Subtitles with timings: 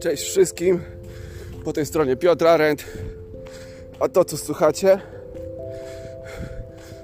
[0.00, 0.80] Cześć wszystkim.
[1.64, 2.84] Po tej stronie Piotr Arendt.
[4.00, 5.00] A to co słuchacie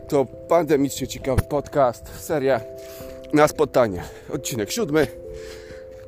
[0.09, 2.61] to pandemicznie ciekawy podcast, seria
[3.33, 4.03] na spotkanie.
[4.33, 5.07] Odcinek siódmy,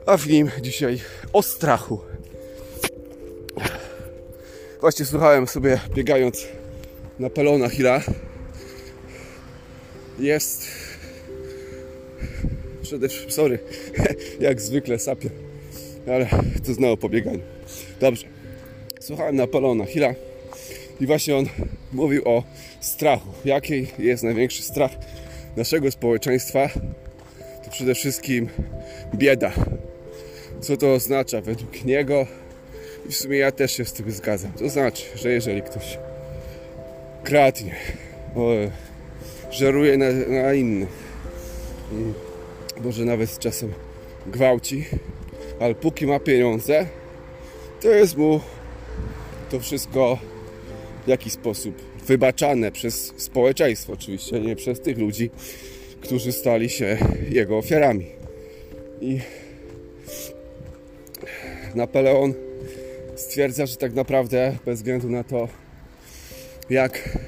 [0.07, 1.01] a w nim dzisiaj
[1.33, 2.01] o strachu.
[4.81, 6.47] Właśnie słuchałem sobie biegając
[7.19, 8.01] na Pelona Hilla.
[10.19, 10.67] Jest
[12.93, 13.59] przede wszystkim, sorry,
[14.41, 15.31] jak zwykle sapię,
[16.07, 16.29] ale
[16.67, 17.41] to znowu po bieganiu.
[18.01, 18.27] Dobrze,
[19.01, 20.15] słuchałem na Pelona Hilla
[21.01, 21.47] i właśnie on
[21.93, 22.43] mówił o
[22.81, 23.29] strachu.
[23.45, 24.91] Jaki jest największy strach
[25.57, 26.69] naszego społeczeństwa?
[27.65, 28.49] To przede wszystkim
[29.15, 29.53] bieda.
[30.61, 32.27] Co to oznacza według niego?
[33.09, 34.53] I w sumie ja też się z tym zgadzam.
[34.53, 35.99] To znaczy, że jeżeli ktoś
[37.25, 37.75] kradnie,
[39.51, 40.89] żeruje na, na innych,
[42.85, 43.73] może nawet czasem
[44.27, 44.85] gwałci,
[45.61, 46.87] ale póki ma pieniądze,
[47.81, 48.41] to jest mu
[49.51, 50.19] to wszystko
[51.05, 55.31] w jakiś sposób wybaczane przez społeczeństwo, oczywiście, nie przez tych ludzi,
[56.01, 56.99] którzy stali się
[57.31, 58.07] jego ofiarami.
[59.01, 59.21] I
[61.75, 62.35] Napoleon
[63.17, 65.49] stwierdza, że tak naprawdę bez względu na to,
[66.71, 67.19] jak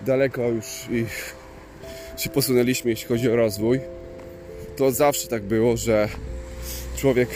[0.00, 0.66] daleko już
[2.16, 3.80] się posunęliśmy, jeśli chodzi o rozwój,
[4.76, 6.08] to zawsze tak było, że
[6.96, 7.28] człowiek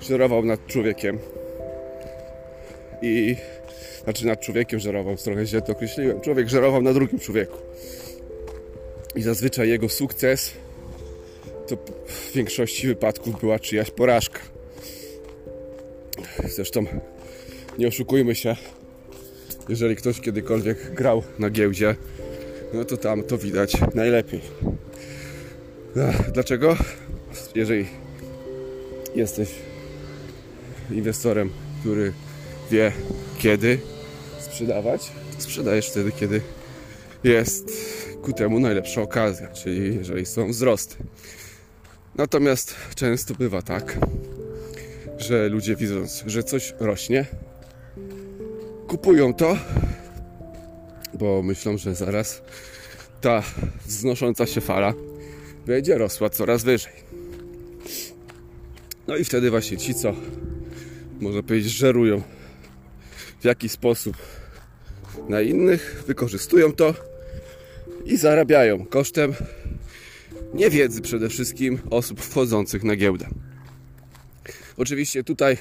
[0.00, 1.18] żerował nad człowiekiem
[3.02, 3.36] i
[4.04, 6.20] znaczy nad człowiekiem żerował, trochę źle to określiłem.
[6.20, 7.58] Człowiek żerował na drugim człowieku.
[9.16, 10.52] I zazwyczaj jego sukces
[11.66, 11.76] to
[12.06, 14.40] w większości wypadków była czyjaś porażka.
[16.48, 16.84] Zresztą
[17.78, 18.56] nie oszukujmy się,
[19.68, 21.94] jeżeli ktoś kiedykolwiek grał na giełdzie,
[22.74, 24.40] no to tam to widać najlepiej.
[26.32, 26.76] Dlaczego?
[27.54, 27.86] Jeżeli
[29.14, 29.48] jesteś
[30.90, 32.12] inwestorem, który
[32.70, 32.92] wie
[33.38, 33.78] kiedy
[34.40, 36.40] sprzedawać, sprzedajesz wtedy, kiedy
[37.24, 37.72] jest
[38.22, 40.96] ku temu najlepsza okazja, czyli jeżeli są wzrosty.
[42.14, 43.98] Natomiast często bywa tak,
[45.18, 47.26] że ludzie widząc, że coś rośnie,
[48.88, 49.56] kupują to,
[51.14, 52.42] bo myślą, że zaraz
[53.20, 53.42] ta
[53.86, 54.94] wznosząca się fala
[55.68, 56.92] będzie rosła coraz wyżej.
[59.06, 60.14] No i wtedy właśnie ci, co
[61.20, 62.22] można powiedzieć, żerują
[63.40, 64.16] w jaki sposób
[65.28, 66.94] na innych, wykorzystują to
[68.04, 69.34] i zarabiają kosztem
[70.54, 73.26] niewiedzy przede wszystkim osób wchodzących na giełdę.
[74.76, 75.56] Oczywiście tutaj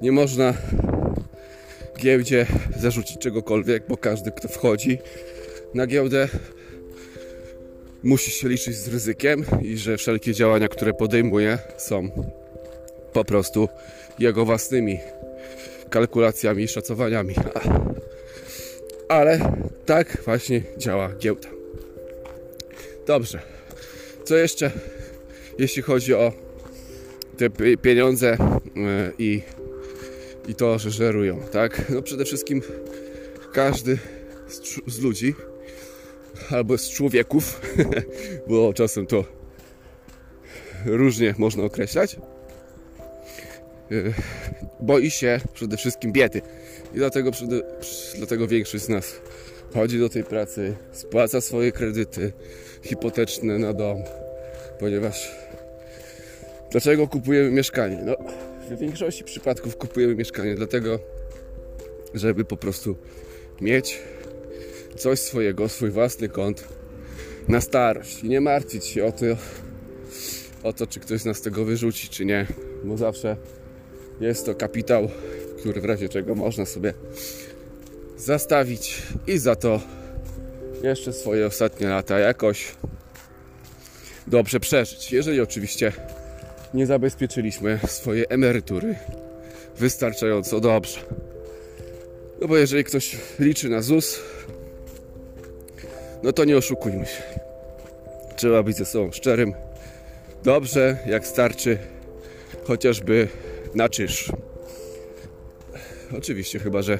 [0.00, 0.54] nie można
[1.98, 2.46] giełdzie
[2.80, 4.98] zarzucić czegokolwiek, bo każdy, kto wchodzi
[5.74, 6.28] na giełdę,
[8.02, 12.08] musi się liczyć z ryzykiem i że wszelkie działania, które podejmuje, są
[13.12, 13.68] po prostu
[14.18, 14.98] jego własnymi
[15.90, 17.34] kalkulacjami i szacowaniami.
[19.08, 19.52] Ale
[19.86, 21.48] tak właśnie działa giełda.
[23.06, 23.40] Dobrze.
[24.24, 24.70] Co jeszcze,
[25.58, 26.32] jeśli chodzi o
[27.36, 28.38] te pieniądze e,
[29.18, 29.42] i,
[30.48, 31.82] i to, że żerują, tak?
[31.90, 32.62] No przede wszystkim
[33.52, 33.98] każdy
[34.48, 35.34] z, z ludzi
[36.50, 37.60] albo z człowieków,
[38.48, 39.24] bo czasem to
[40.86, 43.94] różnie można określać, e,
[44.80, 46.42] boi się przede wszystkim biedy.
[46.94, 47.30] I dlatego,
[48.16, 49.20] dlatego większość z nas
[49.74, 52.32] chodzi do tej pracy, spłaca swoje kredyty
[52.82, 54.02] hipoteczne na dom,
[54.80, 55.36] ponieważ
[56.70, 57.98] dlaczego kupujemy mieszkanie?
[58.04, 58.16] No,
[58.70, 60.98] w większości przypadków kupujemy mieszkanie dlatego,
[62.14, 62.96] żeby po prostu
[63.60, 63.98] mieć
[64.98, 66.68] coś swojego, swój własny kąt
[67.48, 69.24] na starość i nie martwić się o to,
[70.62, 72.46] o to, czy ktoś nas tego wyrzuci, czy nie,
[72.84, 73.36] bo zawsze
[74.20, 75.08] jest to kapitał,
[75.58, 76.94] który w razie czego można sobie
[78.16, 79.80] zastawić i za to
[80.82, 82.74] jeszcze swoje ostatnie lata jakoś
[84.26, 85.12] dobrze przeżyć.
[85.12, 85.92] Jeżeli oczywiście
[86.74, 88.94] nie zabezpieczyliśmy swojej emerytury
[89.78, 91.00] wystarczająco dobrze.
[92.40, 94.20] No bo jeżeli ktoś liczy na ZUS,
[96.22, 97.22] no to nie oszukujmy się.
[98.36, 99.54] Trzeba być ze sobą szczerym.
[100.42, 101.78] Dobrze, jak starczy
[102.64, 103.28] chociażby
[103.74, 104.32] na czyż.
[106.18, 106.98] Oczywiście, chyba że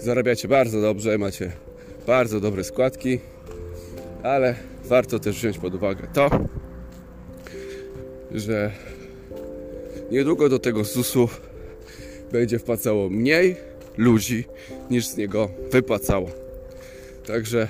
[0.00, 1.52] zarabiacie bardzo dobrze, macie
[2.06, 3.20] bardzo dobre składki,
[4.22, 4.54] ale
[4.84, 6.30] warto też wziąć pod uwagę to,
[8.30, 8.72] że
[10.10, 11.28] niedługo do tego ZUS-u
[12.32, 13.56] będzie wpłacało mniej
[13.96, 14.44] ludzi
[14.90, 16.30] niż z niego wypłacało.
[17.26, 17.68] Także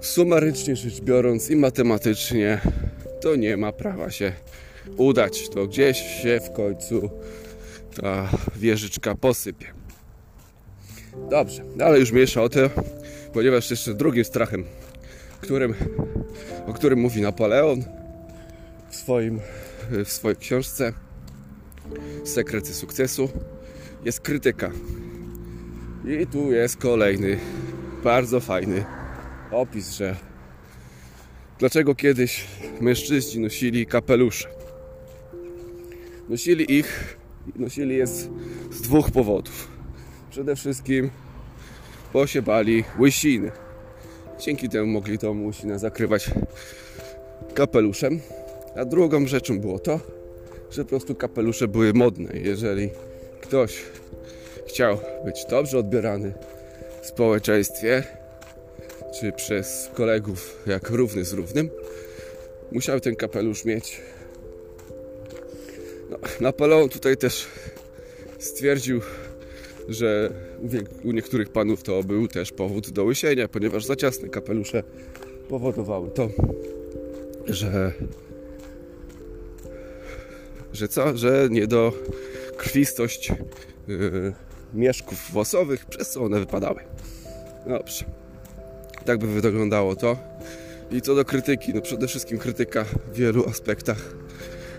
[0.00, 2.60] sumarycznie rzecz biorąc i matematycznie
[3.20, 4.32] to nie ma prawa się
[4.96, 5.48] udać.
[5.48, 7.10] To gdzieś się w końcu
[8.00, 9.66] ta wieżyczka posypie.
[11.30, 12.60] Dobrze, ale już mniejsza o to,
[13.32, 14.64] ponieważ jeszcze drugim strachem,
[15.40, 15.74] którym,
[16.66, 17.84] o którym mówi Napoleon
[18.90, 19.40] w, swoim,
[20.04, 20.92] w swojej książce
[22.24, 23.28] Sekrety sukcesu,
[24.04, 24.70] jest krytyka.
[26.22, 27.38] I tu jest kolejny
[28.04, 28.84] bardzo fajny
[29.52, 30.16] opis, że
[31.58, 32.44] dlaczego kiedyś
[32.80, 34.48] mężczyźni nosili kapelusze.
[36.28, 37.16] Nosili ich,
[37.56, 38.28] nosili je z,
[38.70, 39.68] z dwóch powodów.
[40.30, 41.10] Przede wszystkim,
[42.12, 43.50] bo się bali łysiny.
[44.40, 46.30] Dzięki temu mogli tą łysinę zakrywać
[47.54, 48.20] kapeluszem.
[48.76, 50.00] A drugą rzeczą było to,
[50.70, 52.30] że po prostu kapelusze były modne.
[52.34, 52.90] Jeżeli
[53.40, 53.82] ktoś
[54.68, 56.32] chciał być dobrze odbierany
[57.02, 58.02] w społeczeństwie,
[59.12, 61.70] czy przez kolegów jak równy z równym,
[62.72, 64.00] musiał ten kapelusz mieć.
[66.10, 67.46] No, Napoleon tutaj też
[68.38, 69.00] stwierdził,
[69.88, 70.30] że
[71.04, 74.82] u niektórych panów to był też powód do łysienia, ponieważ za ciasne kapelusze
[75.48, 76.28] powodowały to,
[77.46, 77.92] że
[80.72, 81.16] że co?
[81.16, 81.92] Że nie do
[82.56, 83.32] krwistość
[83.88, 84.32] yy,
[84.74, 86.80] mieszków włosowych, przez co one wypadały.
[87.66, 88.04] Dobrze.
[89.04, 90.16] Tak by wyglądało to.
[90.90, 93.98] I co do krytyki, no przede wszystkim krytyka w wielu aspektach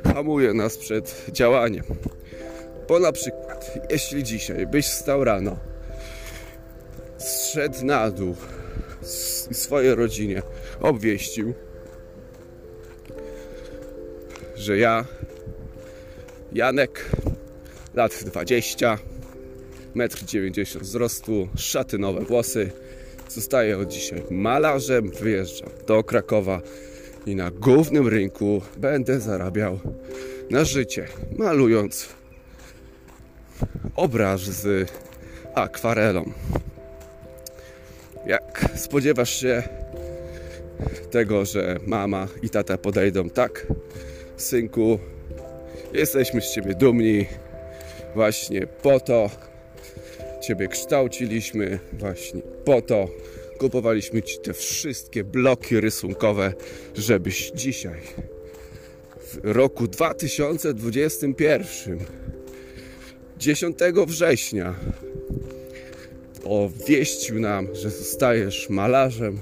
[0.03, 1.83] hamuje nas przed działaniem.
[2.88, 5.57] Bo na przykład, jeśli dzisiaj byś wstał rano,
[7.18, 8.35] zszedł na dół
[9.51, 10.41] i swojej rodzinie
[10.81, 11.53] obwieścił,
[14.56, 15.06] że ja,
[16.53, 17.09] Janek,
[17.94, 18.97] lat 20,
[19.95, 22.71] 1,90 m wzrostu, szatynowe włosy,
[23.33, 26.62] zostaję od dzisiaj malarzem, wyjeżdżam do Krakowa
[27.25, 29.80] i na głównym rynku będę zarabiał
[30.50, 31.07] na życie,
[31.38, 32.10] malując
[33.95, 34.92] obraz z
[35.56, 36.31] akwarelą.
[38.25, 39.63] Jak spodziewasz się
[41.12, 43.68] tego, że mama i tata podejdą tak,
[44.38, 45.00] synku,
[45.94, 47.25] jesteśmy z ciebie dumni,
[48.16, 49.30] właśnie po to
[50.41, 53.07] ciebie kształciliśmy, właśnie po to
[53.59, 56.53] kupowaliśmy ci te wszystkie bloki rysunkowe,
[56.95, 58.01] żebyś dzisiaj
[59.17, 61.99] w roku 2021
[63.38, 63.77] 10
[64.07, 64.75] września
[66.44, 69.41] obwieścił nam, że zostajesz malarzem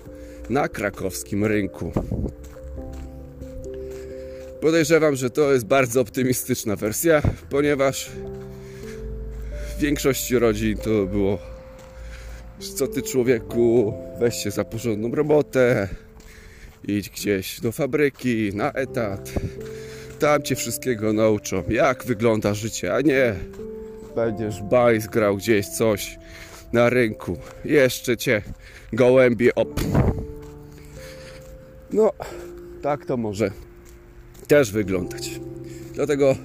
[0.50, 1.92] na krakowskim rynku.
[4.62, 8.10] Podejrzewam, że to jest bardzo optymistyczna wersja, ponieważ
[9.80, 11.40] większości rodzin to było
[12.60, 15.88] co ty człowieku, weź się za porządną robotę,
[16.88, 19.34] idź gdzieś do fabryki, na etat,
[20.20, 23.36] tam cię wszystkiego nauczą, jak wygląda życie, a nie
[24.16, 26.20] będziesz bajs grał gdzieś coś
[26.74, 28.42] na rynku, jeszcze cię
[28.94, 29.82] gołębie op.
[31.92, 32.12] No,
[32.82, 33.52] tak to może
[34.48, 35.40] też wyglądać.
[35.94, 36.36] Dlatego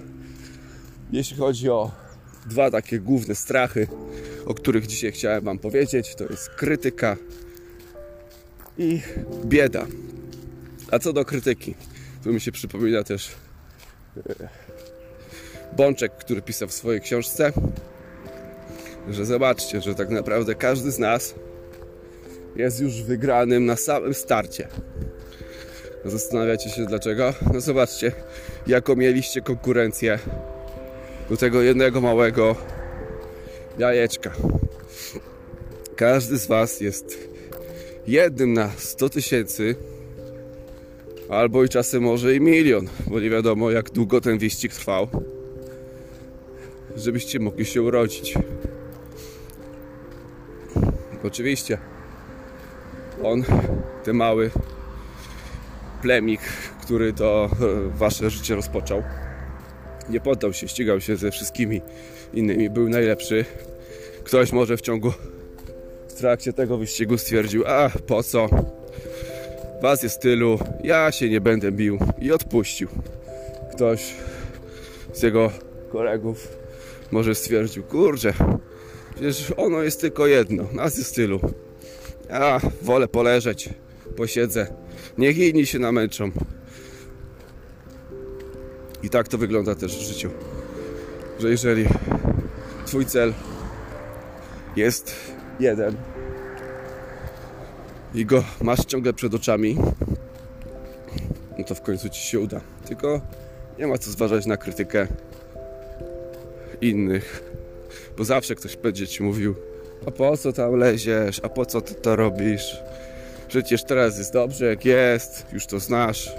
[1.12, 2.03] jeśli chodzi o
[2.46, 3.86] dwa takie główne strachy,
[4.46, 7.16] o których dzisiaj chciałem Wam powiedzieć, to jest krytyka
[8.78, 9.00] i
[9.44, 9.86] bieda.
[10.90, 11.74] A co do krytyki,
[12.24, 13.32] tu mi się przypomina też
[14.16, 14.48] e,
[15.76, 17.52] Bączek, który pisał w swojej książce,
[19.10, 21.34] że zobaczcie, że tak naprawdę każdy z nas
[22.56, 24.68] jest już wygranym na samym starcie.
[26.04, 27.34] Zastanawiacie się dlaczego?
[27.52, 28.12] No zobaczcie,
[28.66, 30.18] jaką mieliście konkurencję
[31.30, 32.56] do tego jednego małego
[33.78, 34.32] jajeczka.
[35.96, 37.28] Każdy z Was jest
[38.06, 39.76] jednym na 100 tysięcy,
[41.28, 45.08] albo i czasem może i milion, bo nie wiadomo jak długo ten wyścig trwał,
[46.96, 48.34] żebyście mogli się urodzić.
[51.24, 51.78] Oczywiście
[53.22, 53.44] on,
[54.04, 54.50] ten mały
[56.02, 56.40] plemik,
[56.82, 59.02] który to e, wasze życie rozpoczął,
[60.08, 61.80] nie poddał się, ścigał się ze wszystkimi
[62.34, 63.44] innymi, był najlepszy.
[64.24, 65.12] Ktoś może w ciągu,
[66.08, 68.48] w trakcie tego wyścigu stwierdził, a po co,
[69.82, 72.88] was jest tylu, ja się nie będę bił i odpuścił.
[73.72, 74.14] Ktoś
[75.12, 75.50] z jego
[75.92, 76.48] kolegów
[77.10, 78.32] może stwierdził, kurczę,
[79.14, 81.40] przecież ono jest tylko jedno, nas jest tylu.
[82.28, 83.68] Ja wolę poleżeć,
[84.16, 84.66] posiedzę,
[85.18, 86.30] niech inni się namęczą.
[89.04, 90.30] I tak to wygląda też w życiu.
[91.38, 91.86] Że jeżeli
[92.86, 93.32] Twój cel
[94.76, 95.14] jest
[95.60, 95.96] jeden
[98.14, 99.78] i go masz ciągle przed oczami,
[101.58, 102.60] no to w końcu ci się uda.
[102.86, 103.20] Tylko
[103.78, 105.06] nie ma co zważać na krytykę
[106.80, 107.42] innych,
[108.16, 109.54] bo zawsze ktoś będzie ci mówił,
[110.06, 112.82] a po co tam leziesz, a po co ty to robisz?
[113.48, 116.32] Przecież teraz jest dobrze jak jest, już to znasz.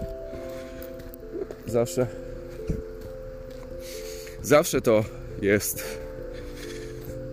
[1.67, 2.24] Zawsze.
[4.45, 5.05] Zawsze to
[5.41, 5.83] jest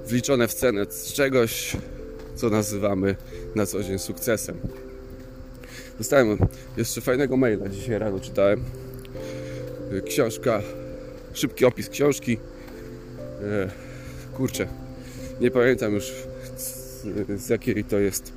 [0.06, 1.76] wliczone w cenę z czegoś,
[2.34, 3.16] co nazywamy
[3.54, 4.56] na co dzień sukcesem.
[5.98, 6.38] Dostałem
[6.76, 8.64] jeszcze fajnego maila dzisiaj rano czytałem.
[10.06, 10.62] Książka,
[11.32, 12.38] szybki opis książki.
[13.42, 13.70] E,
[14.36, 14.68] Kurczę,
[15.40, 16.12] nie pamiętam już
[16.56, 17.06] z,
[17.42, 18.32] z jakiej to jest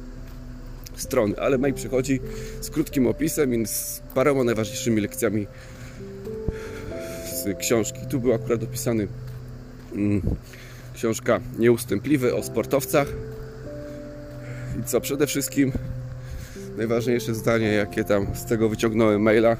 [0.96, 2.20] strony, ale mail przychodzi
[2.62, 5.48] z krótkim opisem i z paroma najważniejszymi lekcjami
[7.54, 8.00] książki.
[8.10, 9.08] Tu był akurat opisany
[9.94, 10.22] mm,
[10.94, 13.08] książka Nieustępliwy o sportowcach.
[14.80, 15.72] I co przede wszystkim
[16.78, 19.58] najważniejsze zdanie, jakie tam z tego wyciągnąłem maila,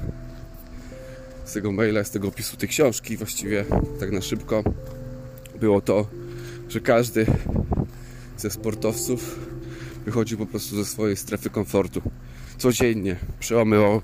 [1.44, 3.64] z tego maila, z tego opisu tej książki, właściwie
[4.00, 4.64] tak na szybko,
[5.60, 6.06] było to,
[6.68, 7.26] że każdy
[8.36, 9.38] ze sportowców
[10.04, 12.02] wychodził po prostu ze swojej strefy komfortu.
[12.58, 14.02] Codziennie przełamywał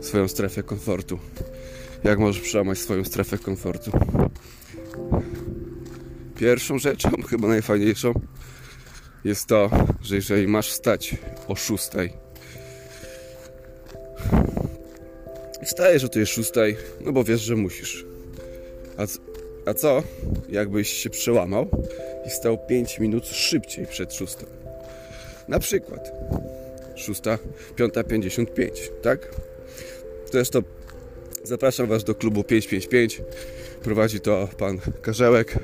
[0.00, 1.18] swoją strefę komfortu.
[2.04, 3.90] Jak możesz przełamać swoją strefę komfortu?
[6.36, 8.14] Pierwszą rzeczą, chyba najfajniejszą,
[9.24, 9.70] jest to,
[10.02, 11.16] że jeżeli masz wstać
[11.48, 11.88] o 6,
[15.64, 16.52] wstajesz o tej 6,
[17.00, 18.06] no bo wiesz, że musisz.
[18.96, 19.02] A,
[19.70, 20.02] a co,
[20.48, 21.70] jakbyś się przełamał
[22.26, 24.36] i stał 5 minut szybciej przed 6?
[25.48, 26.12] Na przykład
[26.96, 27.20] 6,
[27.76, 28.68] 5.55,
[29.02, 29.34] tak?
[30.32, 30.62] Zresztą
[31.48, 33.22] zapraszam Was do klubu 555.
[33.82, 35.58] Prowadzi to pan Karzełek,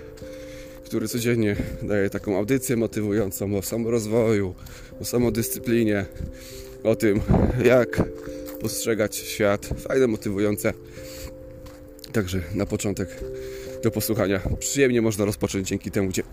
[0.85, 4.55] który codziennie daje taką audycję motywującą o samorozwoju,
[5.01, 6.07] o samodyscyplinie,
[6.85, 7.21] o tym,
[7.65, 8.03] jak
[8.61, 9.67] postrzegać świat.
[9.79, 10.73] Fajne, motywujące.
[12.13, 13.09] Także na początek
[13.83, 14.41] do posłuchania.
[14.59, 16.25] Przyjemnie można rozpocząć dzięki temu dzień.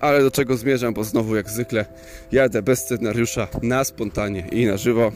[0.00, 1.86] Ale do czego zmierzam, bo znowu jak zwykle
[2.32, 5.12] jadę bez scenariusza, na spontanie i na żywo.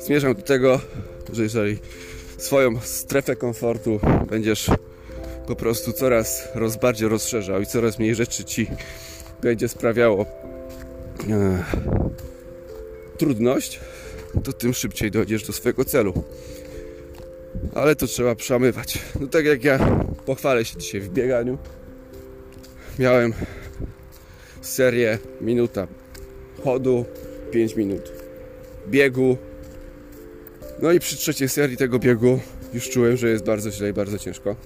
[0.00, 0.80] Zmierzam do tego,
[1.32, 1.78] że jeżeli
[2.40, 4.70] swoją strefę komfortu będziesz
[5.46, 8.66] po prostu coraz roz, bardziej rozszerzał i coraz mniej rzeczy ci
[9.42, 10.26] będzie sprawiało
[11.30, 11.64] e,
[13.18, 13.80] trudność,
[14.44, 16.24] to tym szybciej dojdziesz do swojego celu.
[17.74, 18.98] Ale to trzeba przemywać.
[19.20, 19.78] No tak jak ja
[20.26, 21.58] pochwalę się dzisiaj w bieganiu.
[22.98, 23.32] Miałem
[24.60, 25.86] serię minuta
[26.64, 27.04] chodu,
[27.50, 28.12] 5 minut
[28.88, 29.36] biegu.
[30.82, 32.40] No i przy trzeciej serii tego biegu
[32.74, 34.56] już czułem, że jest bardzo źle i bardzo ciężko.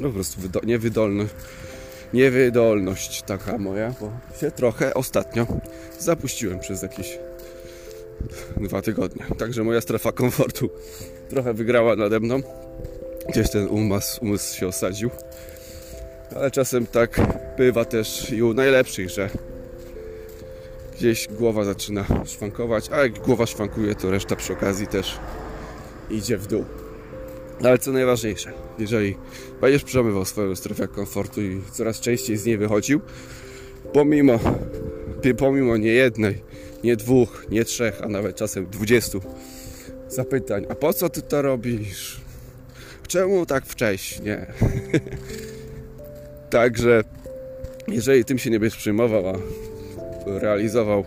[0.00, 1.34] No po prostu wydo- niewydolność,
[2.14, 5.46] niewydolność taka moja, bo się trochę ostatnio
[5.98, 7.18] zapuściłem przez jakieś
[8.56, 9.24] dwa tygodnie.
[9.38, 10.70] Także moja strefa komfortu
[11.28, 12.40] trochę wygrała nade mną.
[13.28, 15.10] Gdzieś ten umysł, umysł się osadził.
[16.36, 17.20] Ale czasem tak
[17.58, 19.30] bywa też i u najlepszych, że
[20.98, 25.18] gdzieś głowa zaczyna szwankować, a jak głowa szwankuje, to reszta przy okazji też
[26.10, 26.64] idzie w dół.
[27.60, 29.16] No Ale co najważniejsze, jeżeli
[29.60, 33.00] będziesz przemywał swoją strefę komfortu i coraz częściej z niej wychodził,
[33.92, 34.38] pomimo,
[35.38, 36.42] pomimo nie jednej,
[36.84, 39.20] nie dwóch, nie trzech, a nawet czasem dwudziestu
[40.08, 42.20] zapytań, a po co ty to robisz?
[43.08, 44.46] Czemu tak wcześnie?
[46.50, 47.04] Także
[47.88, 49.32] jeżeli tym się nie będziesz przejmował, a
[50.38, 51.04] realizował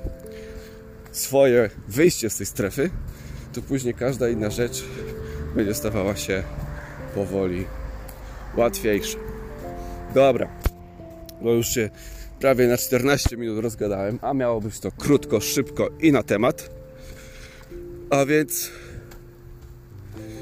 [1.12, 2.90] swoje wyjście z tej strefy,
[3.54, 4.84] to później każda inna rzecz
[5.56, 6.44] będzie stawała się
[7.16, 7.66] powoli
[8.58, 9.18] łatwiejsza.
[10.14, 10.50] Dobra,
[11.42, 11.90] bo już się
[12.40, 16.70] prawie na 14 minut rozgadałem, a miało być to krótko, szybko i na temat.
[18.10, 18.72] A więc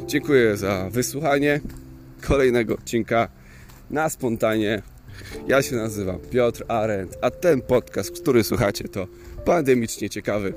[0.05, 1.61] dziękuję za wysłuchanie
[2.27, 3.29] kolejnego odcinka
[3.89, 4.81] na spontanie.
[5.47, 9.07] Ja się nazywam Piotr Arendt, a ten podcast, który słuchacie, to
[9.45, 10.53] pandemicznie ciekawy.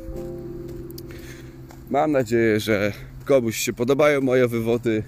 [1.91, 2.93] Mam nadzieję, że
[3.25, 5.03] komuś się podobają moje wywody,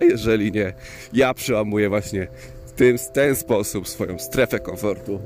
[0.00, 0.72] a jeżeli nie,
[1.12, 2.28] ja przełamuję właśnie
[2.76, 5.20] tym, w ten sposób swoją strefę komfortu,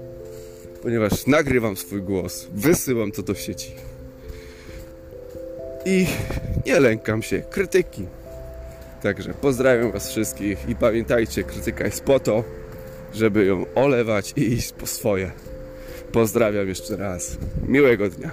[0.82, 3.72] ponieważ nagrywam swój głos, wysyłam to do sieci
[5.84, 6.06] i
[6.66, 8.06] nie lękam się krytyki.
[9.02, 12.44] Także pozdrawiam Was wszystkich i pamiętajcie, krytyka jest po to,
[13.14, 15.32] żeby ją olewać i iść po swoje.
[16.12, 17.38] Pozdrawiam jeszcze raz.
[17.68, 18.30] Miłego dnia.